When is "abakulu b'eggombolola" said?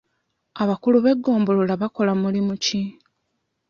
0.61-1.73